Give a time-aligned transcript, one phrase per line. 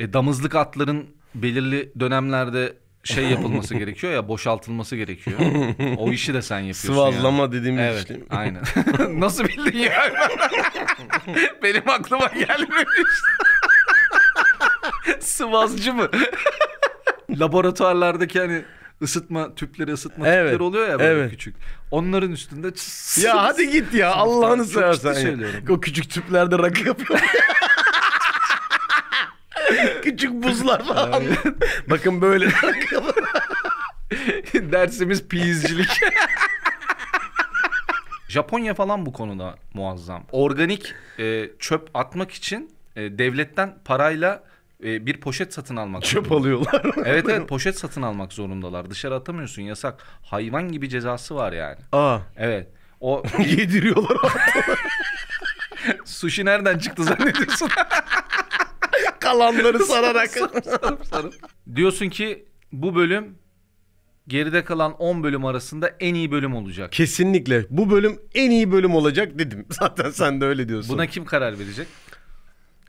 [0.00, 2.72] e, damızlık atların belirli dönemlerde
[3.04, 5.38] şey yapılması gerekiyor ya boşaltılması gerekiyor.
[5.96, 6.88] O işi de sen yapıyorsun.
[6.94, 7.52] Sıvazlama yani.
[7.52, 8.20] dediğimiz Evet, işlem.
[8.30, 8.62] aynen.
[9.20, 10.12] Nasıl bildin ya?
[11.62, 13.10] Benim aklıma gelmemiş.
[15.20, 16.08] Sıvazcı mı?
[17.30, 18.62] Laboratuvarlardaki hani
[19.02, 21.30] ısıtma tüpleri, ısıtma Evet, tüpleri oluyor ya böyle evet.
[21.30, 21.56] küçük.
[21.90, 22.70] Onların üstünde
[23.26, 25.38] Ya hadi git ya Allah'ını Çok seversen.
[25.38, 25.48] ya.
[25.70, 27.20] O küçük tüplerde rakı yapıyor.
[30.02, 31.22] küçük buzlar falan.
[31.90, 32.48] Bakın böyle.
[34.54, 35.90] Dersimiz piyizcilik.
[38.28, 40.24] Japonya falan bu konuda muazzam.
[40.32, 44.44] Organik e, çöp atmak için e, devletten parayla
[44.84, 46.04] e, bir poşet satın almak.
[46.04, 46.40] Çöp zorunda.
[46.40, 46.82] alıyorlar.
[47.06, 48.90] Evet evet poşet satın almak zorundalar.
[48.90, 50.02] Dışarı atamıyorsun yasak.
[50.22, 51.76] Hayvan gibi cezası var yani.
[51.92, 52.18] Aa.
[52.36, 52.68] Evet.
[53.00, 54.16] O Yediriyorlar.
[56.04, 57.68] sushi nereden çıktı zannediyorsun?
[59.30, 60.30] Kalanları sararak.
[61.76, 63.38] Diyorsun ki bu bölüm
[64.28, 66.92] geride kalan 10 bölüm arasında en iyi bölüm olacak.
[66.92, 67.66] Kesinlikle.
[67.70, 69.66] Bu bölüm en iyi bölüm olacak dedim.
[69.70, 70.94] Zaten sen de öyle diyorsun.
[70.94, 71.86] Buna kim karar verecek?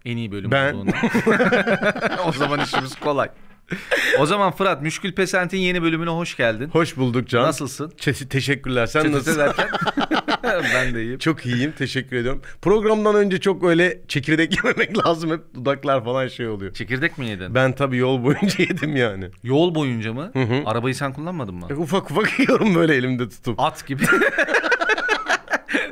[0.05, 0.73] En iyi bölüm Ben.
[0.73, 0.91] olduğuna.
[2.27, 3.29] o zaman işimiz kolay.
[4.19, 6.69] O zaman Fırat Müşkül Pesent'in yeni bölümüne hoş geldin.
[6.69, 7.43] Hoş bulduk Can.
[7.43, 7.93] Nasılsın?
[7.97, 8.85] Çesi- teşekkürler.
[8.85, 9.39] Sen Çetete nasılsın?
[9.39, 9.69] derken?
[10.75, 11.19] ben de iyiyim.
[11.19, 11.71] Çok iyiyim.
[11.77, 12.41] Teşekkür ediyorum.
[12.61, 15.31] Programdan önce çok öyle çekirdek yememek lazım.
[15.31, 16.73] Hep dudaklar falan şey oluyor.
[16.73, 17.55] Çekirdek mi yedin?
[17.55, 19.25] Ben tabii yol boyunca yedim yani.
[19.43, 20.31] Yol boyunca mı?
[20.33, 20.61] hı.
[20.65, 21.67] Arabayı sen kullanmadın mı?
[21.69, 23.59] E, ufak ufak yiyorum böyle elimde tutup.
[23.59, 24.03] At gibi.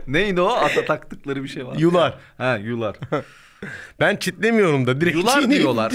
[0.07, 0.47] Neydi o?
[0.49, 1.75] Ata taktıkları bir şey var.
[1.77, 2.17] Yular.
[2.37, 2.95] Ha yular.
[3.99, 5.63] Ben çitlemiyorum da direkt Yular çiğneyim.
[5.63, 5.93] diyorlar.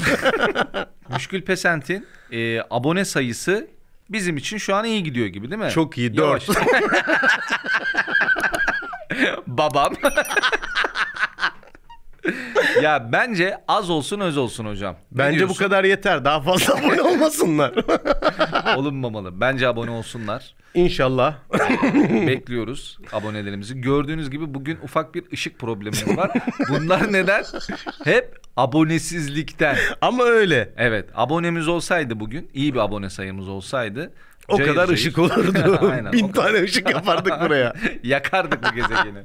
[1.15, 3.67] Müşkül Pesent'in e, abone sayısı
[4.11, 5.71] bizim için şu an iyi gidiyor gibi değil mi?
[5.71, 6.49] Çok iyi, Yavaş.
[6.49, 6.57] dört.
[9.47, 9.95] Babam.
[12.83, 14.97] ya bence az olsun öz olsun hocam.
[15.13, 15.55] Ne Bence bu diyorsun?
[15.65, 16.25] kadar yeter.
[16.25, 17.73] Daha fazla abone olmasınlar.
[18.77, 19.41] olunmamalı.
[19.41, 20.55] Bence abone olsunlar.
[20.75, 21.35] İnşallah.
[22.27, 23.81] Bekliyoruz abonelerimizi.
[23.81, 26.31] Gördüğünüz gibi bugün ufak bir ışık problemimiz var.
[26.69, 27.45] Bunlar neden?
[28.05, 29.77] Hep abonesizlikten.
[30.01, 30.73] Ama öyle.
[30.77, 34.13] Evet abonemiz olsaydı bugün iyi bir abone sayımız olsaydı
[34.49, 35.79] O cayır kadar cayır- ışık olurdu.
[35.93, 37.75] Aynen, Bin tane ışık yapardık buraya.
[38.03, 39.23] Yakardık bu gezegeni.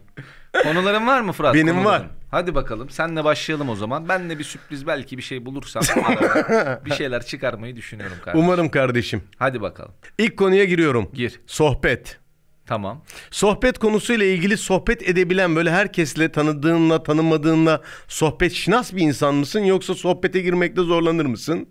[0.63, 1.53] Konuların var mı Fırat?
[1.56, 1.85] Benim Konuların.
[1.85, 2.07] var.
[2.31, 2.90] Hadi bakalım.
[2.90, 4.09] Senle başlayalım o zaman.
[4.09, 5.84] Ben de bir sürpriz belki bir şey bulursam
[6.85, 8.45] bir şeyler çıkarmayı düşünüyorum kardeşim.
[8.45, 9.23] Umarım kardeşim.
[9.38, 9.91] Hadi bakalım.
[10.17, 11.09] İlk konuya giriyorum.
[11.13, 11.41] Gir.
[11.47, 12.19] Sohbet.
[12.66, 13.03] Tamam.
[13.31, 19.95] Sohbet konusuyla ilgili sohbet edebilen böyle herkesle tanıdığınla tanımadığınla sohbet şinas bir insan mısın yoksa
[19.95, 21.69] sohbete girmekte zorlanır mısın?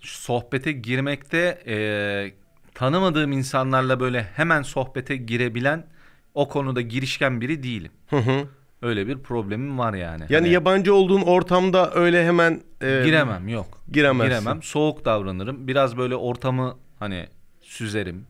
[0.00, 2.34] Sohbete girmekte eee,
[2.74, 5.86] tanımadığım insanlarla böyle hemen sohbete girebilen
[6.34, 7.92] o konuda girişken biri değilim.
[8.10, 8.48] Hı hı.
[8.84, 10.22] Öyle bir problemim var yani.
[10.28, 13.82] Yani Hani yabancı olduğun ortamda öyle hemen e, giremem yok.
[13.92, 14.28] giremezsin.
[14.40, 14.62] Giremem.
[14.62, 15.68] Soğuk davranırım.
[15.68, 17.26] Biraz böyle ortamı hani
[17.60, 18.26] süzerim.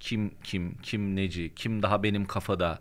[0.00, 2.78] Kim kim kim neci, kim daha benim kafada.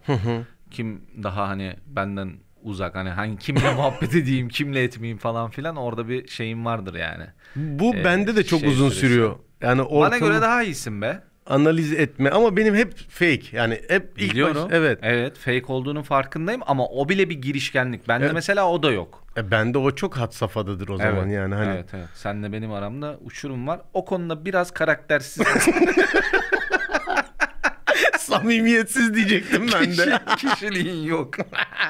[0.72, 2.34] Kim daha hani benden
[2.64, 7.24] uzak hani hangi kimle muhabbet edeyim, kimle etmeyeyim falan filan orada bir şeyim vardır yani.
[7.56, 9.08] Bu Ee, bende de çok şey uzun süresi.
[9.08, 9.35] sürüyor.
[9.62, 11.22] Yani Bana ortamı göre daha iyisin be.
[11.45, 13.41] Analiz etme ama benim hep fake.
[13.51, 14.63] Yani hep ilk Biliyorum.
[14.66, 15.00] baş, evet.
[15.01, 18.07] Evet, fake olduğunun farkındayım ama o bile bir girişkenlik.
[18.07, 18.33] Bende Evet.
[18.35, 19.23] mesela o da yok.
[19.38, 21.73] E, bende o çok had safhadadır o zaman yani hani.
[21.73, 22.07] Evet evet.
[22.13, 23.81] Senle benim aramda uçurum var.
[23.94, 25.47] O konuda biraz karaktersiz.
[28.19, 30.19] Samimiyetsiz diyecektim ben de.
[30.38, 31.35] Kişiliğin yok.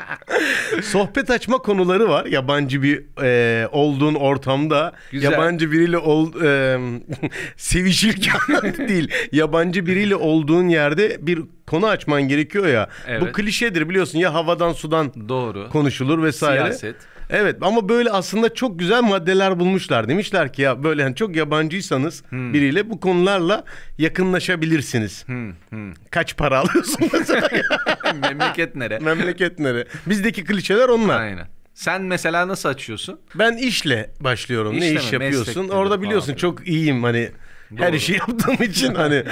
[0.84, 2.26] Sohbet açma konuları var.
[2.26, 5.32] Yabancı bir e, olduğun ortamda Güzel.
[5.32, 6.78] yabancı biriyle ol e,
[7.58, 8.40] sevişirken
[8.88, 9.12] değil.
[9.32, 12.90] Yabancı biriyle olduğun yerde bir konu açman gerekiyor ya.
[13.08, 13.22] Evet.
[13.22, 15.70] Bu klişedir biliyorsun ya havadan sudan Doğru.
[15.70, 16.62] konuşulur vesaire.
[16.64, 16.96] Siyaset.
[17.30, 20.08] Evet ama böyle aslında çok güzel maddeler bulmuşlar.
[20.10, 22.54] Demişler ki ya böyle hani çok yabancıysanız Hmm.
[22.54, 23.64] biriyle bu konularla
[23.98, 25.24] yakınlaşabilirsiniz.
[25.28, 25.92] Hı, hı.
[26.12, 27.50] Kaç para alıyorsun mesela?
[28.22, 29.00] Memleket nere?
[29.00, 29.86] Memleket nere?
[30.06, 31.20] Bizdeki klişeler onlar.
[31.22, 31.48] Aynen.
[31.74, 33.20] Sen mesela nasıl açıyorsun?
[33.36, 34.78] Ben işle başlıyorum.
[34.78, 35.00] İşle ne mi?
[35.00, 35.48] iş yapıyorsun?
[35.48, 37.30] Meslektir Orada biliyorsun çok iyiyim hani
[37.78, 37.96] her Doğru.
[37.96, 39.24] işi yaptığım için hani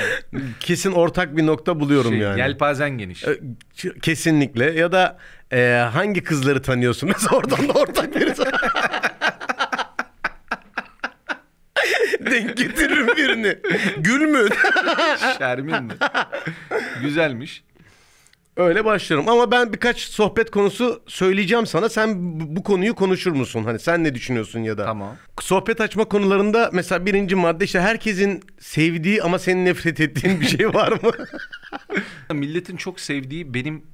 [0.59, 2.39] kesin ortak bir nokta buluyorum Şey, yani.
[2.39, 3.25] Yelpazen geniş.
[4.01, 5.17] Kesinlikle ya da
[5.53, 8.33] e, hangi kızları tanıyorsun mesela oradan da ortak bir
[12.31, 13.57] Denk getiririm birini.
[13.97, 14.47] Gül mü?
[15.37, 15.93] Şermin mi?
[17.01, 17.63] Güzelmiş.
[18.57, 21.89] Öyle başlarım ama ben birkaç sohbet konusu söyleyeceğim sana.
[21.89, 23.63] Sen bu- bu konuyu konuşur musun?
[23.63, 24.85] Hani sen ne düşünüyorsun ya da?
[24.85, 25.15] Tamam.
[25.41, 30.73] Sohbet açma konularında mesela birinci madde işte herkesin sevdiği ama senin nefret ettiğin bir şey
[30.73, 31.11] var mı?
[32.33, 33.92] Milletin çok sevdiği benim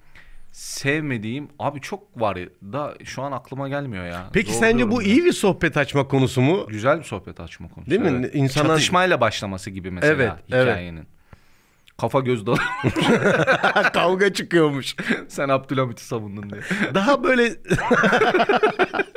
[0.52, 4.30] Sevmediğim abi çok var ya, da şu an aklıma gelmiyor ya.
[4.34, 5.04] Peki Zor sence bu durumda.
[5.04, 6.66] iyi bir sohbet açma konusu mu?
[6.70, 7.92] Güzel bir sohbet açma konusu.
[7.92, 8.18] Değil mi?
[8.20, 8.36] evet.
[8.36, 10.68] İnsanlar- Çatışmayla başlaması gibi mesela Evet, evet.
[10.68, 11.08] hikayenin.
[11.98, 12.58] Kafa göz dalı.
[13.94, 14.96] Kavga çıkıyormuş.
[15.28, 16.62] Sen Abdülhamit'i savundun diye.
[16.94, 17.50] Daha böyle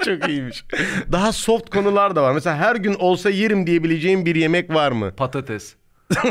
[0.05, 0.65] çok iyiymiş.
[1.13, 2.33] Daha soft konular da var.
[2.33, 5.13] Mesela her gün olsa yerim diyebileceğim bir yemek var mı?
[5.17, 5.77] Patates.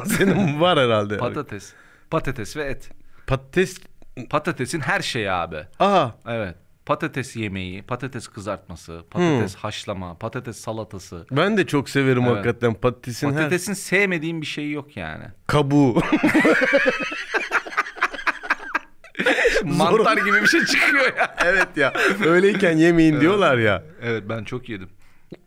[0.05, 1.17] Senin var herhalde.
[1.17, 1.73] Patates.
[2.11, 2.89] Patates ve et.
[3.27, 3.77] Patates.
[4.29, 5.57] Patatesin her şeyi abi.
[5.79, 6.55] Aa, Evet.
[6.85, 11.25] Patates yemeği, patates kızartması, patates haşlama, patates salatası.
[11.31, 12.31] ben de çok severim Evet.
[12.35, 15.23] hakikaten patatesin her Patatesin sevmediğim bir şeyi yok yani.
[15.47, 16.01] kabuğu.
[19.63, 21.35] Mantar gibi bir şey çıkıyor ya.
[21.45, 21.93] evet ya.
[22.25, 23.83] Öyleyken yemeyin diyorlar ya.
[24.01, 24.89] Evet ben çok yedim.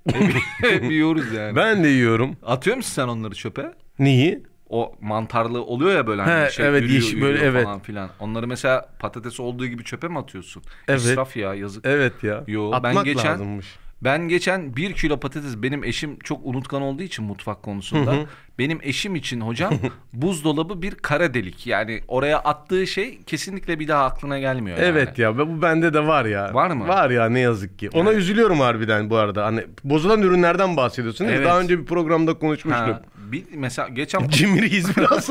[0.60, 1.56] Hep yiyoruz yani.
[1.56, 2.36] Ben de yiyorum.
[2.42, 3.74] Atıyor musun sen onları çöpe?
[3.98, 4.42] Neyi?
[4.74, 7.64] O mantarlı oluyor ya böyle hani He, şey evet, yürüyor, yeşil böyle, yürüyor evet.
[7.64, 8.10] falan filan.
[8.20, 10.62] Onları mesela patates olduğu gibi çöpe mi atıyorsun?
[10.88, 11.00] Evet.
[11.00, 11.86] İsraf ya yazık.
[11.86, 12.44] Evet ya.
[12.46, 13.66] Yo, ben Atmak geçen- lazımmış.
[14.02, 18.14] Ben geçen bir kilo patates benim eşim çok unutkan olduğu için mutfak konusunda
[18.58, 19.74] benim eşim için hocam
[20.12, 21.66] buzdolabı bir kara delik.
[21.66, 24.78] Yani oraya attığı şey kesinlikle bir daha aklına gelmiyor.
[24.78, 24.86] yani.
[24.86, 26.54] Evet ya ve bu bende de var ya.
[26.54, 26.88] Var mı?
[26.88, 27.90] Var ya ne yazık ki.
[27.94, 29.44] Ona üzülüyorum harbiden bu arada.
[29.46, 31.42] Hani bozulan ürünlerden bahsediyorsun değil mi?
[31.42, 31.48] Evet.
[31.52, 32.86] Daha önce bir programda konuşmuştuk.
[32.86, 35.30] Ha, bir, mesela geçen Cimriyiz biraz.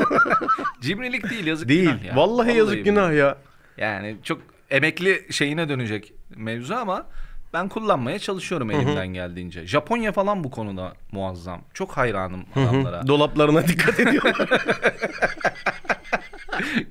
[0.80, 1.82] cimrilik değil yazık değil.
[1.82, 2.16] günah ya.
[2.16, 2.84] Vallahi, yazık billahi.
[2.84, 3.38] günah ya.
[3.76, 7.06] Yani çok emekli şeyine dönecek mevzu ama
[7.52, 9.66] ben kullanmaya çalışıyorum elimden geldiğince.
[9.66, 11.62] Japonya falan bu konuda muazzam.
[11.74, 13.06] Çok hayranım adamlara.
[13.06, 14.48] Dolaplarına dikkat ediyorlar.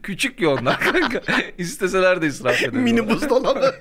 [0.04, 1.22] Küçük ya onlar kanka.
[1.58, 2.74] İsteseler de israf eder.
[2.82, 3.76] Mini buzdolabı.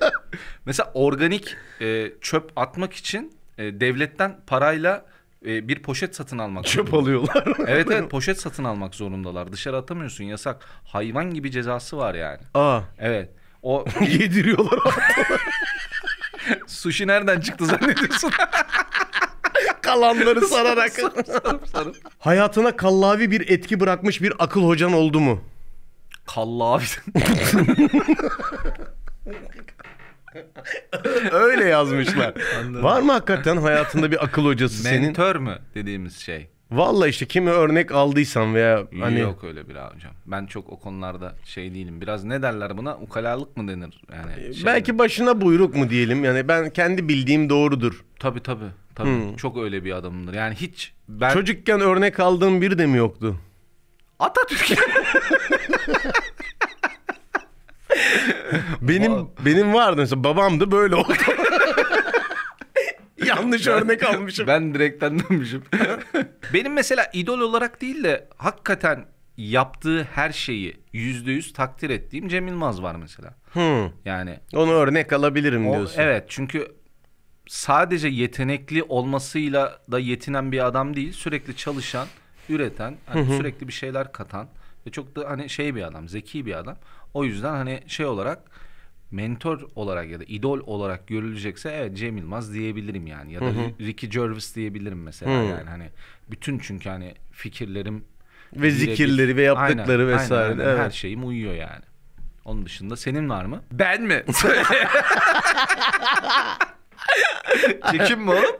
[0.67, 5.05] Mesela organik e, çöp atmak için e, devletten parayla
[5.47, 6.97] e, bir poşet satın almak Çöp zorunda.
[7.11, 7.45] alıyorlar.
[7.69, 9.53] Evet evet poşet satın almak zorundalar.
[9.53, 10.65] Dışarı atamıyorsun yasak.
[10.85, 12.39] Hayvan gibi cezası var yani.
[12.55, 12.81] Aa.
[12.99, 13.31] Evet.
[13.63, 14.79] O Yediriyorlar.
[16.67, 18.31] sushi nereden çıktı zannediyorsun?
[19.83, 20.93] Kalanları sararak.
[20.93, 21.97] sarıp sarıp.
[22.19, 25.41] Hayatına kallavi bir etki bırakmış bir akıl hocan oldu mu?
[26.27, 26.85] Kalla abi.
[31.33, 32.35] Öyle yazmışlar.
[32.71, 35.03] Var mı hakikaten hayatında bir akıl hocası senin?
[35.03, 36.49] Mentör mü dediğimiz şey?
[36.71, 40.13] Vallahi işte kimi örnek aldıysan veya hani Yok öyle bir hocam.
[40.27, 42.01] Ben çok o konularda şey değilim.
[42.01, 42.97] Biraz ne derler buna?
[42.97, 44.03] Ukalalık mı denir?
[44.13, 46.25] Yani şey- belki başına buyruk mu diyelim.
[46.25, 48.05] Yani ben kendi bildiğim doğrudur.
[48.19, 48.71] tabii tabii.
[48.95, 49.37] Tabii.
[49.37, 50.35] Çok öyle bir adamımdır.
[50.35, 53.37] Yani hiç ben Çocukken örnek aldığım biri de mi yoktu?
[54.19, 54.79] Atatürk
[58.89, 59.13] Benim
[59.45, 61.13] benim vardı mesela babam da böyle oldu.
[63.27, 64.47] Yanlış örnek almışım.
[64.47, 65.63] ben direkten dönmüşüm.
[66.55, 69.05] Benim mesela idol olarak değil de hakikaten
[69.37, 73.35] yaptığı her şeyi yüzde yüz takdir ettiğim Cem Yılmaz var mesela.
[73.53, 73.91] Hı.
[74.05, 76.01] Yani Onu örnek alabilirim o, diyorsun.
[76.01, 76.67] evet çünkü
[77.47, 81.13] sadece yetenekli olmasıyla da yetinen bir adam değil.
[81.13, 82.07] Sürekli çalışan,
[82.49, 84.49] üreten, hani sürekli bir şeyler katan
[84.87, 86.77] ve çok da hani şey bir adam, zeki bir adam.
[87.15, 88.39] O yüzden hani şey olarak
[89.13, 93.51] mentor olarak ya da idol olarak görülecekse evet Cem Yılmaz diyebilirim yani ya da
[93.81, 95.89] Ricky Gervais diyebilirim mesela yani hani
[96.31, 98.05] bütün çünkü hani fikirlerim
[98.57, 100.71] Ve zikirleri ve yaptıkları Aynen, vesaire, Aynen, aynen.
[100.71, 100.79] evet.
[100.79, 101.83] Her şeyim uyuyor yani.
[102.45, 103.63] Onun dışında senin var mı?
[103.73, 104.25] Ben mi?
[107.91, 108.57] Çekim mi oğlum?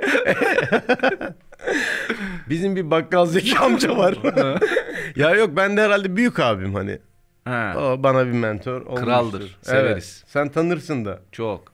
[2.49, 4.15] Bizim bir bakkal Zeki amca var.
[5.17, 6.99] ya yok ben de herhalde büyük abim hani.
[7.45, 9.05] Ha, O bana bir mentor olmuştur.
[9.07, 9.93] Kraldır, severiz.
[9.93, 11.21] Evet, sen tanırsın da.
[11.33, 11.73] çok.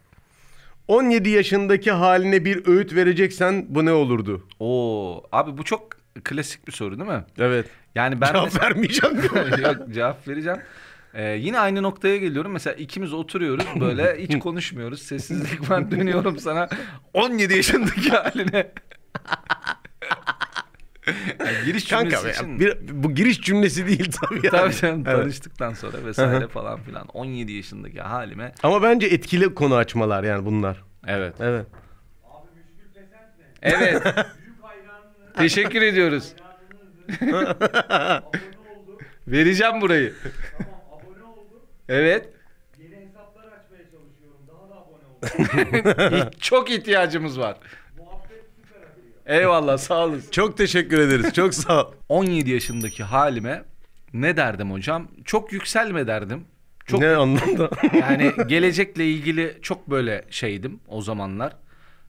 [0.88, 4.46] 17 yaşındaki haline bir öğüt vereceksen bu ne olurdu?
[4.60, 5.88] Oo, abi bu çok
[6.24, 7.24] klasik bir soru değil mi?
[7.38, 7.66] Evet.
[7.94, 9.16] Yani ben Cevap mesela- vermeyeceğim.
[9.62, 10.58] Yok cevap vereceğim.
[11.14, 12.52] Ee, yine aynı noktaya geliyorum.
[12.52, 15.02] Mesela ikimiz oturuyoruz böyle hiç konuşmuyoruz.
[15.02, 16.68] Sessizlik var dönüyorum sana
[17.14, 18.70] 17 yaşındaki haline.
[21.72, 22.60] Giriş cümlesi Kanka için.
[22.60, 24.34] bir, bu giriş cümlesi değil tabii.
[24.46, 24.50] Yani.
[24.50, 25.20] Tabii canım Evet.
[25.22, 27.06] tanıştıktan sonra vesaire falan filan.
[27.08, 28.52] 17 yaşındaki halime.
[28.62, 30.84] Ama bence etkili konu açmalar yani bunlar.
[31.06, 31.34] Evet.
[31.40, 31.66] Evet.
[33.62, 34.02] Evet.
[35.36, 36.32] Teşekkür ediyoruz.
[39.28, 40.14] Vereceğim burayı.
[40.90, 41.60] abone oldum.
[41.88, 42.28] Evet.
[42.78, 44.40] Yeni hesaplar açmaya çalışıyorum.
[44.48, 46.30] Daha da abone oldum.
[46.40, 47.56] Çok ihtiyacımız var.
[49.28, 50.22] Eyvallah sağ olun.
[50.30, 51.32] Çok teşekkür ederiz.
[51.34, 51.92] Çok sağ ol.
[52.08, 53.64] 17 yaşındaki halime
[54.12, 55.08] ne derdim hocam?
[55.24, 56.44] Çok yükselme derdim.
[56.86, 57.70] Çok Ne anlamda?
[58.00, 61.56] yani gelecekle ilgili çok böyle şeydim o zamanlar.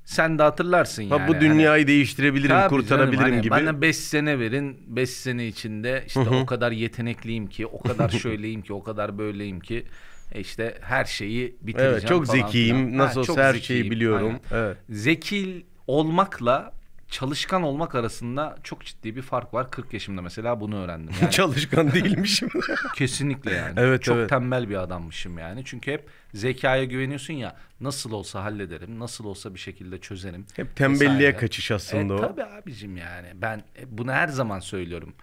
[0.05, 1.21] Sen de hatırlarsın yani.
[1.21, 3.51] ha, bu dünyayı değiştirebilirim, Tabii kurtarabilirim canım, hani gibi.
[3.51, 4.77] Bana 5 sene verin.
[4.87, 9.59] 5 sene içinde işte o kadar yetenekliyim ki, o kadar şöyleyim ki, o kadar böyleyim
[9.59, 9.85] ki
[10.31, 12.77] E işte her şeyi bitireceğim Evet çok falan zekiyim.
[12.77, 12.97] filan.
[12.97, 14.27] Nasıl Ha, olsa her zekiyim, şeyi biliyorum.
[14.51, 14.63] aynen.
[14.65, 14.77] Evet.
[14.89, 16.71] Zeki olmakla
[17.09, 19.71] çalışkan olmak arasında çok ciddi bir fark var.
[19.71, 21.15] 40 yaşımda mesela bunu öğrendim.
[21.21, 22.49] Yani Çalışkan değilmişim.
[22.95, 23.73] kesinlikle yani.
[23.77, 24.29] Evet, çok evet.
[24.29, 25.61] tembel bir adammışım yani.
[25.65, 27.55] Çünkü hep zekaya güveniyorsun ya.
[27.81, 28.99] Nasıl olsa hallederim.
[28.99, 30.45] Nasıl olsa bir şekilde çözerim.
[30.55, 31.37] Hep tembelliğe vesaire.
[31.37, 32.21] kaçış aslında e, o.
[32.21, 33.27] Tabii abicim yani.
[33.35, 35.13] Ben bunu her zaman söylüyorum.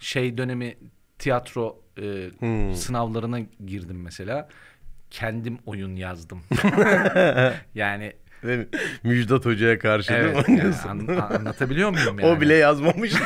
[0.00, 0.76] Şey dönemi
[1.18, 2.74] tiyatro e, Hmm.
[2.74, 4.48] sınavlarına girdim mesela.
[5.10, 6.42] Kendim oyun yazdım.
[7.74, 8.12] yani?
[9.02, 10.32] Müjdat Hoca'ya karşı değil mi?
[10.48, 10.48] evet
[10.86, 12.26] yani an- an- anlatabiliyor muyum yani?
[12.36, 13.12] O bile yazmamış.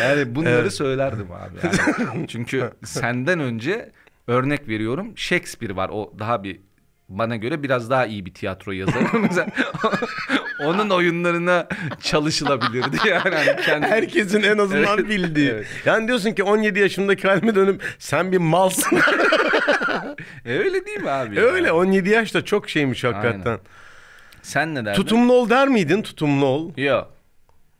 [0.00, 1.54] Yani bunları söylerdim abi.
[1.62, 2.26] Yani.
[2.28, 3.92] Çünkü senden önce
[4.26, 5.90] örnek veriyorum Shakespeare var.
[5.92, 6.60] O daha bir
[7.08, 9.04] bana göre biraz daha iyi bir tiyatro yazarı.
[9.22, 9.46] Mesela
[10.60, 11.66] onun oyunlarına
[12.02, 13.34] çalışılabilirdi yani.
[13.34, 13.86] Hani kendi...
[13.86, 15.48] Herkesin en azından Evet, bildiği.
[15.50, 15.66] evet.
[15.84, 18.98] Yani diyorsun ki 17 yaşındaki halime dönüp sen bir malsın.
[20.44, 21.40] E, öyle değil mi abi?
[21.40, 21.74] Öyle ya?
[21.76, 23.40] 17 yaş da çok şeymiş hakikaten.
[23.50, 23.60] Aynen.
[24.42, 25.02] Sen ne derdin?
[25.02, 26.02] Tutumlu ol der miydin?
[26.02, 26.70] Tutumlu ol.
[26.76, 27.10] Yok.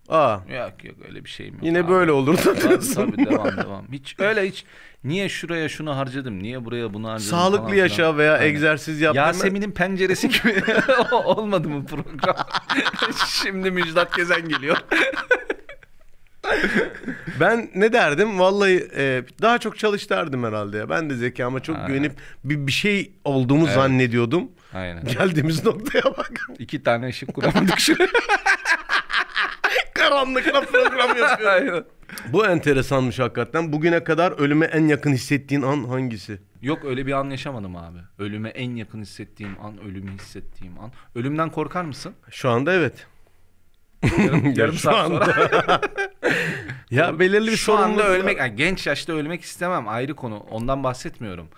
[0.08, 0.32] Aa.
[0.32, 1.62] Yok yok öyle bir şeyim yok.
[1.62, 1.88] Yine abi.
[1.88, 2.94] böyle Tabii, diyorsun.
[2.94, 3.86] tabii devam devam.
[3.92, 4.64] Hiç öyle hiç
[5.04, 7.78] niye şuraya şunu harcadım, niye buraya bunu harcadım falan Sağlıklı filan.
[7.78, 8.46] yaşa veya Aynen.
[8.46, 9.14] egzersiz yap.
[9.14, 10.62] Yasemin'in penceresi gibi
[11.12, 12.36] olmadı mı program?
[13.42, 14.76] Şimdi Müjdat Gezen geliyor.
[17.40, 18.38] Ben ne derdim?
[18.38, 20.88] Vallahi e, daha çok çalış derdim herhalde ya.
[20.90, 21.86] Ben de zekama çok Ha.
[21.86, 22.12] güvenip
[22.44, 24.50] bir, bir şey olduğumu zannediyordum.
[24.74, 25.04] Aynen.
[25.04, 26.32] Geldiğimiz noktaya bak.
[26.58, 28.08] İki tane ışık kuramadık şuraya.
[29.94, 31.46] Karanlıkla program yapıyoruz.
[31.46, 31.84] Aynen.
[32.32, 33.72] Bu enteresanmış hakikaten.
[33.72, 36.38] Bugüne kadar ölüme en yakın hissettiğin an hangisi?
[36.62, 37.98] Yok öyle bir an yaşamadım abi.
[38.18, 40.92] Ölüme en yakın hissettiğim an, ölümü hissettiğim an.
[41.14, 42.14] Ölümden korkar mısın?
[42.30, 43.06] Şu anda evet.
[44.18, 45.24] Yarım, yarım saat anda.
[45.24, 45.80] sonra.
[46.94, 50.36] Ya belirli bir Şu anda ölmek, yani genç yaşta ölmek istemem ayrı konu.
[50.50, 51.48] Ondan bahsetmiyorum.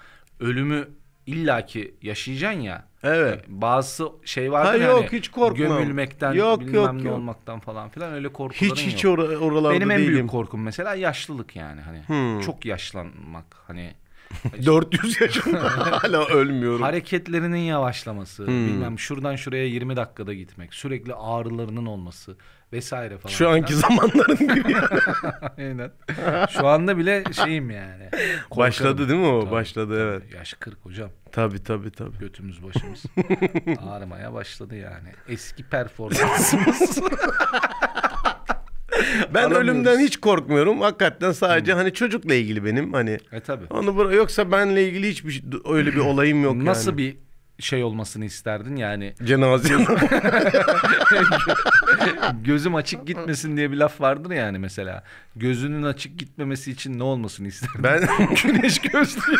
[0.40, 0.88] Ölümü
[1.26, 2.84] illaki yaşayacaksın ya.
[3.02, 3.44] Evet.
[3.48, 5.56] Bazı şey vardır Ha, ya yok, hani hiç korkmam.
[5.68, 7.18] Gömülmekten Yok, bilmem yok, ne yok.
[7.18, 9.18] olmaktan falan filan öyle korkuların Hiç hiç yok.
[9.18, 10.12] or- oralarda Benim en değilim.
[10.12, 12.02] büyük korkum mesela yaşlılık yani hani.
[12.06, 12.40] Hmm.
[12.40, 13.94] Çok yaşlanmak hani
[14.66, 15.62] 400 yaşında
[16.02, 16.82] hala ölmüyorum.
[16.82, 18.66] hareketlerinin yavaşlaması, Hmm.
[18.66, 22.36] bilmem şuradan şuraya 20 dakikada gitmek, sürekli ağrılarının olması
[22.72, 23.32] vesaire falan.
[23.32, 24.76] Şu anki zamanların gibi.
[25.58, 25.90] Aynen.
[26.50, 28.08] Şu anda bile şeyim yani.
[28.50, 28.68] Korkarım.
[28.68, 29.40] Başladı değil mi o?
[29.40, 30.34] Tabii, Başladı evet.
[30.34, 31.10] Yaş 40 hocam.
[31.32, 32.18] Tabii tabii tabii.
[32.18, 33.02] Götümüz başımız
[33.90, 35.08] ağrımaya başladı yani.
[35.28, 36.98] Eski performansımız.
[39.34, 40.80] Ben ölümden hiç korkmuyorum.
[40.80, 43.18] Hakikaten sadece hani çocukla ilgili benim hani.
[43.32, 43.64] e tabi.
[43.70, 46.98] Onu bıra- yoksa benle ilgili hiçbir şey- öyle bir olayım yok Nasıl yani.
[46.98, 47.16] bir
[47.62, 49.74] şey olmasını isterdin yani cenaze?
[52.44, 55.04] gözüm açık gitmesin diye bir laf vardır yani mesela.
[55.36, 57.82] Gözünün açık gitmemesi için ne olmasını isterdin?
[57.82, 58.00] ben
[58.44, 59.36] Güneş gözlüğü.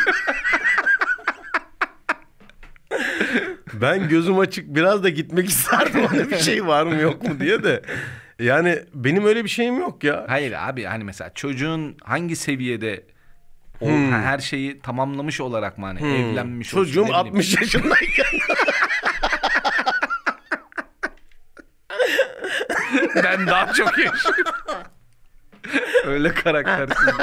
[3.75, 6.07] ben gözüm açık biraz da gitmek isterdim.
[6.07, 7.83] Hani bir şey var mı yok mu diye de.
[8.41, 10.25] Yani benim öyle bir şeyim yok ya.
[10.29, 13.05] Hayır abi hani mesela çocuğun hangi seviyede
[13.81, 14.13] o Hmm.
[14.13, 17.27] her şeyi tamamlamış olarak mı hani evlenmiş olsun, Çocuğum ne bileyim.
[17.27, 18.27] 60 yaşındayken.
[23.25, 24.53] ben daha çok yaşıyorum.
[26.05, 27.15] Öyle karaktersiz.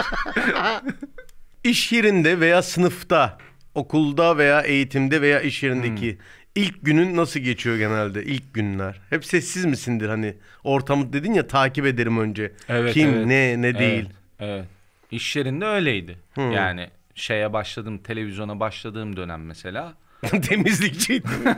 [1.63, 3.37] İş yerinde veya sınıfta,
[3.75, 6.19] okulda veya eğitimde veya iş yerindeki Hmm.
[6.55, 8.23] İlk günün nasıl geçiyor genelde?
[8.23, 9.01] İlk günler.
[9.09, 10.35] Hep sessiz misindir hani?
[10.63, 12.51] Ortamı dedin ya takip ederim önce.
[12.69, 13.25] Evet, Kim, evet.
[13.25, 14.09] ne, ne Evet, değil.
[14.39, 14.65] Evet.
[15.11, 16.17] İş yerinde öyleydi.
[16.33, 16.51] Hmm.
[16.51, 19.93] Yani şeye başladım, televizyona başladığım dönem mesela.
[20.49, 21.31] Temizlikçiydim.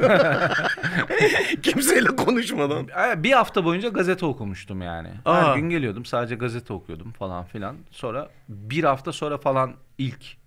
[1.63, 2.87] Kimseyle konuşmadan.
[3.23, 5.09] Bir hafta boyunca gazete okumuştum yani.
[5.25, 5.51] Aa.
[5.51, 7.75] Her gün geliyordum sadece gazete okuyordum falan filan.
[7.91, 10.37] Sonra bir hafta sonra falan ilk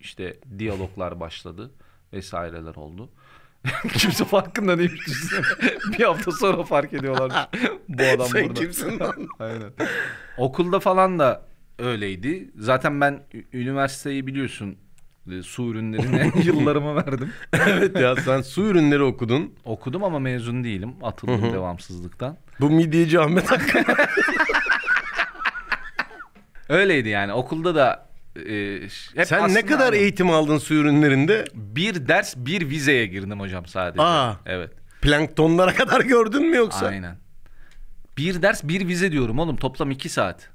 [0.00, 1.70] işte diyaloglar başladı
[2.12, 3.08] vesaireler oldu.
[3.92, 5.00] Kimse farkında değil.
[5.98, 7.48] bir hafta sonra fark ediyorlar.
[7.88, 8.60] Bu adam Sen burada.
[8.60, 9.14] kimsin lan?
[9.38, 9.72] Aynen.
[10.38, 11.42] Okulda falan da
[11.78, 12.50] öyleydi.
[12.58, 14.76] Zaten ben ü- üniversiteyi biliyorsun
[15.32, 17.32] e, su ürünlerine yıllarımı verdim.
[17.66, 19.54] evet ya sen su ürünleri okudun.
[19.64, 20.92] Okudum ama mezun değilim.
[21.02, 22.36] Atıldım devamsızlıktan.
[22.60, 23.84] Bu midyeci Ahmet Hakkı.
[26.68, 27.32] Öyleydi yani.
[27.32, 28.06] Okulda da
[28.36, 28.80] e,
[29.16, 29.96] hep Sen ne kadar aynı.
[29.96, 31.44] eğitim aldın su ürünlerinde?
[31.54, 34.02] Bir ders bir vizeye girdim hocam sadece.
[34.02, 34.36] Aa.
[34.46, 34.70] Evet.
[35.02, 36.86] Planktonlara kadar gördün mü yoksa?
[36.86, 37.16] Aynen.
[38.18, 39.56] Bir ders bir vize diyorum oğlum.
[39.56, 40.48] Toplam iki saat.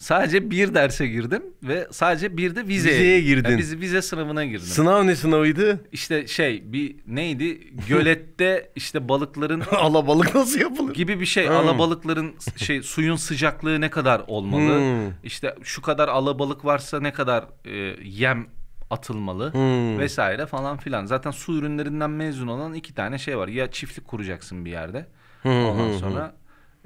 [0.00, 3.50] Sadece bir derse girdim ve sadece bir de vizeye, Vizeye girdin.
[3.50, 4.66] Yani vize, vize sınavına girdim.
[4.66, 5.80] Sınav ne sınavıydı?
[5.92, 7.60] işte şey bir neydi?
[7.88, 10.94] Gölette işte balıkların Alabalık nasıl yapılır?
[10.94, 11.46] gibi bir şey.
[11.48, 11.54] Hmm.
[11.56, 14.78] Alabalıkların şey suyun sıcaklığı ne kadar olmalı?
[14.78, 15.12] Hmm.
[15.24, 18.46] İşte şu kadar alabalık varsa ne kadar e, yem
[18.90, 19.98] atılmalı Hmm.
[19.98, 21.06] vesaire falan filan.
[21.06, 23.48] Zaten su ürünlerinden mezun olan iki tane şey var.
[23.48, 25.06] Ya çiftlik kuracaksın bir yerde.
[25.44, 26.34] Ondan sonra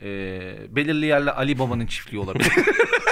[0.02, 0.06] e,
[0.76, 2.52] belirli yerle Ali Baba'nın çiftliği olabilir.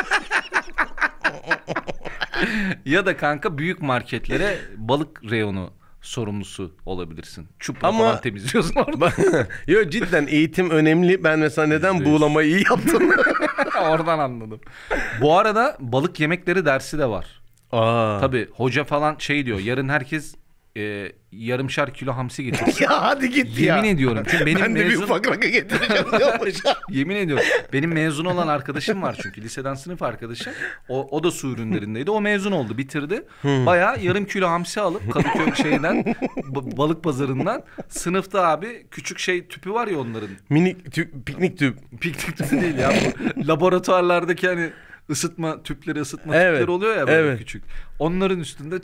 [2.85, 5.71] ya da kanka büyük marketlere balık reyonu
[6.01, 7.49] sorumlusu olabilirsin.
[7.59, 9.13] Çupra Ama- falan temizliyorsun orada.
[9.67, 11.25] Yo cidden eğitim önemli.
[11.25, 13.11] Ben mesela neden buğulamayı iyi yaptım?
[13.83, 14.61] Oradan anladım.
[15.21, 17.43] Bu arada balık yemekleri dersi de var.
[17.73, 18.19] Aa.
[18.21, 19.59] Tabii hoca falan şey diyor.
[19.59, 20.35] Yarın herkes
[20.77, 22.85] e, yarımşar kilo hamsi getirsin.
[22.93, 23.77] Ya hadi git ya.
[23.77, 24.25] Yemin ediyorum.
[24.31, 25.03] Çünkü benim ben de bir mezun...
[25.03, 26.07] ufak rakı getireceğim.
[26.91, 27.45] Yemin ediyorum.
[27.73, 29.43] Benim mezun olan arkadaşım var çünkü.
[29.43, 30.53] Liseden sınıf arkadaşım.
[30.89, 32.11] O, o da su ürünlerindeydi.
[32.11, 33.25] O mezun oldu, bitirdi.
[33.45, 36.03] Bayağı yarım kilo hamsi alıp Kadıköy şeyden,
[36.37, 40.29] ba- balık pazarından sınıfta abi küçük şey tüpü var ya onların.
[40.51, 41.79] Minik tüp, piknik tüp.
[42.01, 42.93] Piknik tüpü değil ya.
[43.49, 44.71] Laboratuvarlardaki hani
[45.11, 47.39] ısıtma tüpleri, ısıtma Evet, tüpleri oluyor ya böyle evet.
[47.39, 47.65] küçük.
[47.99, 48.81] Onların üstünde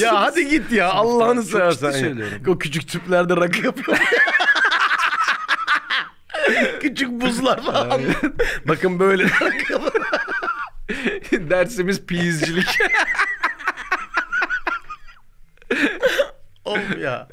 [0.00, 1.90] Ya hadi git ya Allah'ını seversen.
[1.90, 2.42] söylüyorum.
[2.48, 3.98] O küçük tüplerde rakı yapıyor.
[6.80, 8.00] küçük buzlar falan.
[8.68, 9.26] Bakın böyle.
[11.32, 12.78] Dersimiz piyizcilik.
[16.64, 17.28] Of ya.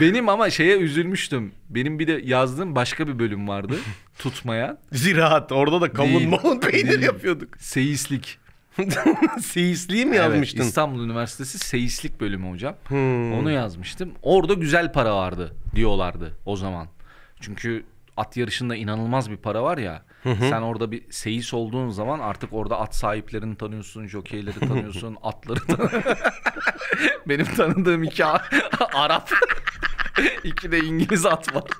[0.00, 1.52] Benim ama şeye üzülmüştüm.
[1.70, 3.74] Benim bir de yazdığım başka bir bölüm vardı.
[4.18, 4.78] Tutmaya.
[4.92, 7.02] Ziraat orada da kavun Değil, mavun peynir değil.
[7.02, 7.48] yapıyorduk.
[7.58, 8.38] Seyislik.
[9.42, 10.62] Seyisliği mi Evet, yazmıştın?
[10.62, 12.74] İstanbul Üniversitesi Seyislik bölümü hocam.
[12.88, 13.34] Hmm.
[13.34, 14.12] Onu yazmıştım.
[14.22, 16.88] Orada güzel para vardı diyorlardı o zaman.
[17.40, 17.84] Çünkü
[18.16, 20.02] at yarışında inanılmaz bir para var ya.
[20.24, 26.02] Sen orada bir seyis olduğun zaman artık orada at sahiplerini tanıyorsun, jokeyleri tanıyorsun, atları tanıyorsun.
[27.28, 28.24] Benim tanıdığım iki
[28.94, 29.30] Arap,
[30.44, 31.64] iki de İngiliz at var.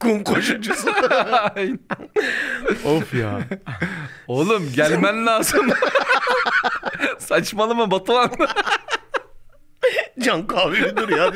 [0.00, 0.90] Kum koşucusu.
[2.84, 3.40] Of ya.
[4.26, 5.66] Oğlum gelmen lazım.
[7.18, 8.30] Saçmalama Batuhan.
[10.20, 11.32] Can kahveli dur ya.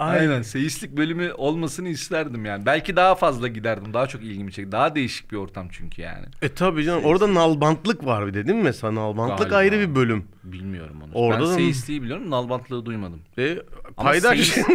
[0.00, 0.20] Diyor.
[0.20, 0.42] Aynen.
[0.42, 2.66] Seyislik bölümü olmasını isterdim yani.
[2.66, 3.94] Belki daha fazla giderdim.
[3.94, 4.72] Daha çok ilgimi çekti.
[4.72, 6.26] Daha değişik bir ortam çünkü yani.
[6.42, 7.04] E tabii canım.
[7.04, 8.94] Orada nalbantlık var bir de değil mi mesela?
[8.94, 9.56] Nalbantlık Galiba.
[9.56, 10.24] ayrı bir bölüm.
[10.44, 11.10] Bilmiyorum onu.
[11.14, 12.30] Orada ben da- seyisliği biliyorum.
[12.30, 13.20] Nalbantlığı duymadım.
[13.38, 13.58] E,
[13.96, 14.38] paydaş.
[14.38, 14.66] seyis,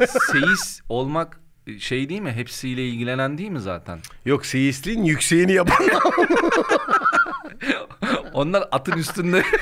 [0.32, 1.40] seyis olmak
[1.78, 2.32] şey değil mi?
[2.32, 3.98] Hepsiyle ilgilenen değil mi zaten?
[4.24, 5.86] Yok seyisliğin yükseğini yapan.
[8.32, 9.42] Onlar atın üstünde.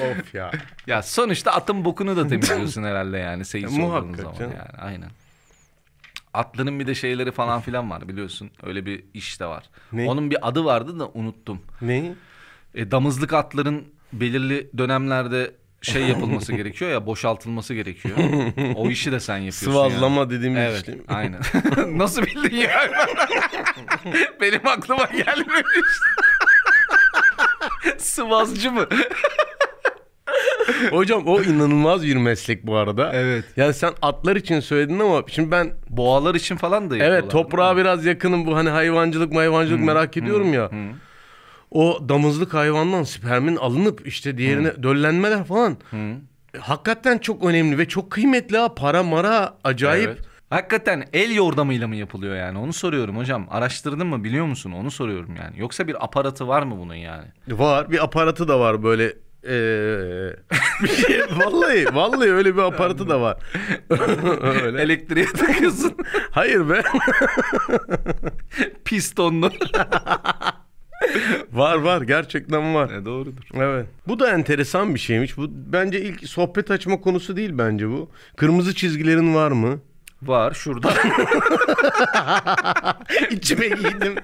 [0.00, 0.50] of ya.
[0.86, 4.52] ya sonuçta atın bokunu da temizliyorsun herhalde yani seyis Ya, olduğun zaman canım.
[4.56, 4.78] yani.
[4.78, 5.08] Aynen.
[6.34, 8.50] Atların bir de şeyleri falan filan var biliyorsun.
[8.62, 9.64] Öyle bir iş de var.
[9.92, 10.08] Ne?
[10.08, 11.62] Onun bir adı vardı da unuttum.
[11.82, 12.12] Ne?
[12.74, 15.50] E, damızlık atların belirli dönemlerde
[15.82, 18.16] şey yapılması gerekiyor ya boşaltılması gerekiyor.
[18.76, 19.66] O işi de sen yapıyorsun.
[19.72, 20.30] Sıvazlama yani.
[20.30, 20.98] dediğimiz Evet, işlem.
[21.08, 21.40] aynen.
[21.98, 22.90] Nasıl bildin ya?
[24.40, 25.88] Benim aklıma gelmemiş.
[27.98, 28.86] Sıvazcı mı?
[30.90, 33.10] Hocam o inanılmaz bir meslek bu arada.
[33.14, 33.44] Evet.
[33.56, 37.20] Yani sen atlar için söyledin ama şimdi ben Boğalar için falan da yapıyorlar.
[37.20, 40.70] evet toprağa biraz yakınım bu hani hayvancılık hayvancılık merak ediyorum ya.
[41.70, 45.76] O damızlık hayvandan spermin alınıp işte diğerine döllenmeler falan.
[46.54, 48.74] E, Hakikaten çok önemli ve çok kıymetli ha.
[48.74, 50.08] Para mara acayip.
[50.08, 50.18] Evet.
[50.50, 52.58] Hakikaten el yordamıyla mı yapılıyor yani?
[52.58, 53.46] Onu soruyorum hocam.
[53.50, 54.72] Araştırdın mı biliyor musun?
[54.72, 55.60] Onu soruyorum yani.
[55.60, 57.24] Yoksa bir aparatı var mı bunun yani?
[57.48, 59.12] Var bir aparatı da var böyle
[59.44, 63.38] şey vallahi vallahi öyle bir aparatı da var.
[64.62, 64.82] öyle.
[64.82, 65.96] Elektriğe takıyorsun.
[66.30, 66.82] Hayır be.
[68.84, 69.50] Pistonlu.
[71.52, 72.90] var var gerçekten var.
[72.90, 73.42] e, doğrudur.
[73.54, 73.86] Evet.
[74.08, 75.36] Bu da enteresan bir şeymiş.
[75.36, 78.10] Bu bence ilk sohbet açma konusu değil bence bu.
[78.36, 79.80] Kırmızı çizgilerin var mı?
[80.22, 80.94] Var şurada.
[83.30, 84.14] İçime giydim.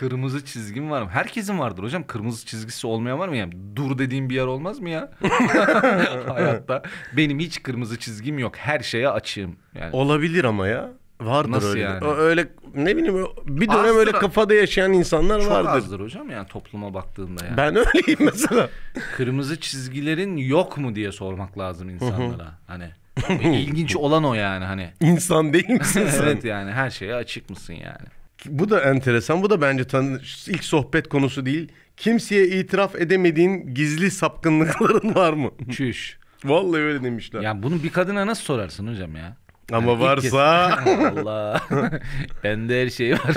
[0.00, 1.08] Kırmızı çizgim var mı?
[1.10, 2.04] Herkesin vardır hocam.
[2.06, 3.52] Kırmızı çizgisi olmayan var mı yani?
[3.76, 5.10] Dur dediğim bir yer olmaz mı ya?
[6.28, 6.82] Hayatta.
[7.16, 8.56] Benim hiç kırmızı çizgim yok.
[8.56, 9.56] Her şeye açığım.
[9.74, 9.90] Yani.
[9.92, 10.90] Olabilir ama ya.
[11.20, 11.80] Vardır Nasıl öyle.
[11.80, 12.04] yani?
[12.06, 15.68] Öyle ne bileyim bir dönem Azdır öyle kafada yaşayan insanlar Çok vardır.
[15.70, 17.56] azdır hocam yani topluma baktığında yani.
[17.56, 18.68] Ben öyleyim mesela.
[19.16, 22.58] Kırmızı çizgilerin yok mu diye sormak lazım insanlara.
[22.66, 22.90] hani
[23.42, 24.90] ilginç olan o yani hani.
[25.00, 26.22] İnsan değil misin sen?
[26.22, 28.19] evet yani her şeye açık mısın yani?
[28.46, 29.42] Bu da enteresan.
[29.42, 31.72] Bu da bence tanı ilk sohbet konusu değil.
[31.96, 35.50] Kimseye itiraf edemediğin gizli sapkınlıkların var mı?
[35.72, 36.18] Çüş.
[36.44, 37.40] Vallahi öyle demişler.
[37.40, 39.36] Yani bunu bir kadına nasıl sorarsın hocam ya?
[39.72, 40.78] Ama Yani varsa
[41.16, 41.60] Allah.
[42.44, 43.34] Bende her şey var.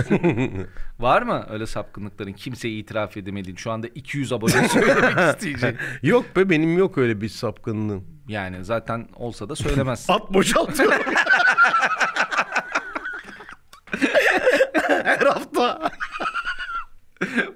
[1.00, 5.78] var mı öyle sapkınlıkların kimseye itiraf edemediğin şu anda 200 abone söylemek isteyeceğin?
[6.04, 8.04] yok be benim yok öyle bir sapkınlığım.
[8.28, 10.14] Yani zaten olsa da söylemezsin.
[10.14, 10.98] At boşaltıyorum.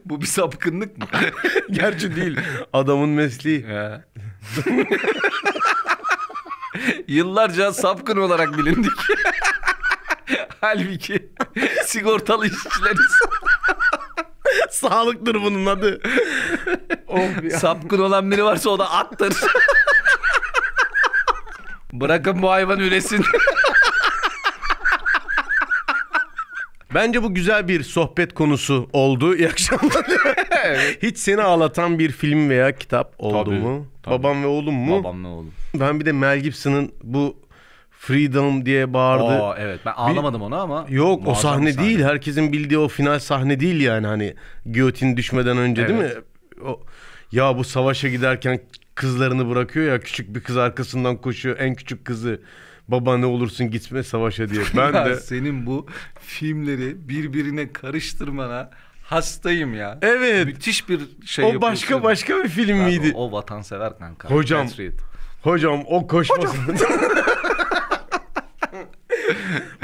[0.06, 1.06] Bu bir sapkınlık mı?
[1.72, 2.40] Gerçi değil.
[2.74, 3.66] Adamın mesleği.
[3.66, 4.06] Ya.
[7.08, 8.92] Yıllarca sapkın olarak bilindik.
[10.62, 11.32] Halbuki
[11.86, 13.12] sigortalı işçileriz.
[14.72, 16.02] Sağlıktır bunun adı.
[17.08, 17.60] of ya.
[17.60, 19.34] Sapkın olan biri varsa o da attır.
[21.94, 23.26] Bırakın bu hayvan üresin.
[26.98, 29.36] Bence bu güzel bir sohbet konusu oldu.
[29.36, 30.06] İyi akşamlar.
[31.02, 33.88] Hiç seni ağlatan bir film veya kitap oldu Tabii, mu?
[34.04, 34.16] tabii.
[34.16, 35.00] Babam ve oğlum mu?
[35.00, 35.52] Babam ne oğlum?
[35.76, 37.38] Ben bir de Mel Gibson'ın bu
[37.92, 39.44] Freedom diye bağırdı.
[39.44, 40.86] Aa, evet ben ağlamadım ona ama.
[40.90, 41.88] Yok o sahne, bir sahne.
[41.88, 42.04] değil.
[42.04, 44.34] Herkesin bildiği o final sahne değil yani hani
[44.72, 46.06] giyotin düşmeden önce değil mi?
[46.06, 46.24] Evet.
[46.66, 46.80] O,
[47.32, 48.60] ya bu savaşa giderken
[48.98, 52.42] kızlarını bırakıyor ya küçük bir kız arkasından koşuyor en küçük kızı.
[52.88, 54.64] Baba ne olursun gitme savaşa diye.
[54.78, 55.88] Ben de senin bu
[56.20, 58.70] filmleri birbirine karıştırmana
[59.04, 59.98] hastayım ya.
[60.02, 60.46] Evet.
[60.46, 63.12] Müthiş bir şey o başka başka bir film Abi, miydi?
[63.16, 64.30] O, o vatansever kanka.
[64.30, 64.68] Hocam.
[64.68, 64.94] Patriot.
[65.42, 66.58] Hocam o koşması.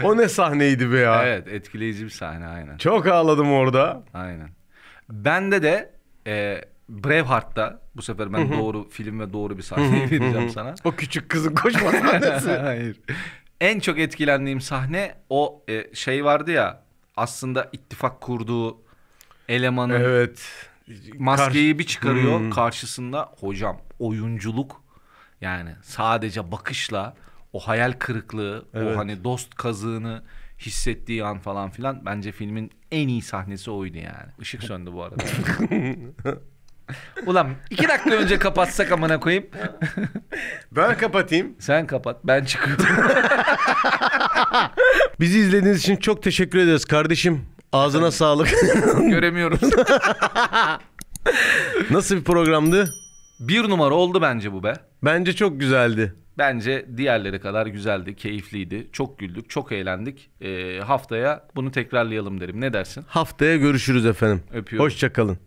[0.03, 1.25] o ne sahneydi be ya.
[1.25, 2.77] Evet etkileyici bir sahne aynen.
[2.77, 4.03] Çok ağladım orada.
[4.13, 4.49] Aynen.
[5.09, 5.93] Bende de
[6.27, 10.75] e, Braveheart'ta bu sefer ben doğru film ve doğru bir sahneyi vereceğim sana.
[10.83, 12.51] O küçük kızın koşma sahnesi.
[12.61, 12.99] Hayır.
[13.61, 16.83] En çok etkilendiğim sahne o e, şey vardı ya
[17.17, 18.77] aslında ittifak kurduğu
[19.49, 20.47] elemanın evet.
[21.17, 22.49] maskeyi bir çıkarıyor Hmm.
[22.49, 24.83] karşısında hocam oyunculuk
[25.41, 27.15] yani sadece bakışla
[27.53, 28.95] o hayal kırıklığı Evet.
[28.95, 30.23] o hani dost kazığını
[30.59, 34.31] hissettiği an falan filan bence filmin en iyi sahnesi oydu yani.
[34.39, 35.23] Işık söndü bu arada.
[37.25, 39.45] Ulan iki dakika önce kapatsak amına koyayım.
[40.71, 41.55] Ben kapatayım.
[41.59, 42.85] Sen kapat ben çıkıyorum.
[45.19, 47.41] Bizi izlediğiniz için çok teşekkür ederiz kardeşim.
[47.73, 48.49] Ağzına sağlık.
[48.99, 49.59] Göremiyoruz.
[51.91, 52.93] Nasıl bir programdı?
[53.39, 54.73] Bir numara oldu bence bu be.
[55.03, 56.13] Bence çok güzeldi.
[56.37, 58.87] Bence diğerleri kadar güzeldi, keyifliydi.
[58.91, 60.29] Çok güldük, çok eğlendik.
[60.41, 62.61] Ee, haftaya bunu tekrarlayalım derim.
[62.61, 63.05] Ne dersin?
[63.07, 64.43] Haftaya görüşürüz efendim.
[64.53, 64.85] Öpüyorum.
[64.85, 65.37] Hoşçakalın.